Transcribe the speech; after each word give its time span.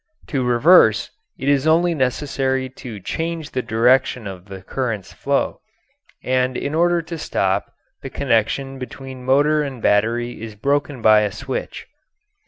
To 0.29 0.43
reverse, 0.43 1.11
it 1.37 1.47
is 1.47 1.67
only 1.67 1.93
necessary 1.93 2.69
to 2.69 2.99
change 2.99 3.51
the 3.51 3.61
direction 3.61 4.25
of 4.25 4.45
the 4.45 4.63
current's 4.63 5.13
flow; 5.13 5.61
and 6.23 6.57
in 6.57 6.73
order 6.73 7.03
to 7.03 7.19
stop, 7.19 7.71
the 8.01 8.09
connection 8.09 8.79
between 8.79 9.23
motor 9.23 9.61
and 9.61 9.79
battery 9.79 10.41
is 10.41 10.55
broken 10.55 11.03
by 11.03 11.19
a 11.21 11.31
switch. 11.31 11.85